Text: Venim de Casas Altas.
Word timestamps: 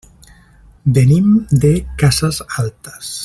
Venim 0.95 1.29
de 1.51 1.73
Casas 2.03 2.43
Altas. 2.57 3.17